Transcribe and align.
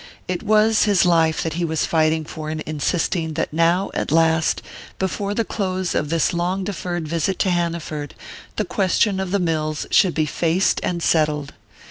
It 0.27 0.41
was 0.41 0.85
his 0.85 1.05
life 1.05 1.43
that 1.43 1.53
he 1.53 1.63
was 1.63 1.85
fighting 1.85 2.25
for 2.25 2.49
in 2.49 2.63
insisting 2.65 3.33
that 3.33 3.53
now 3.53 3.91
at 3.93 4.11
last, 4.11 4.63
before 4.97 5.35
the 5.35 5.45
close 5.45 5.93
of 5.93 6.09
this 6.09 6.33
long 6.33 6.63
deferred 6.63 7.07
visit 7.07 7.37
to 7.37 7.51
Hanaford, 7.51 8.15
the 8.55 8.65
question 8.65 9.19
of 9.19 9.29
the 9.29 9.37
mills 9.37 9.85
should 9.91 10.15
be 10.15 10.25
faced 10.25 10.79
and 10.81 11.03
settled. 11.03 11.53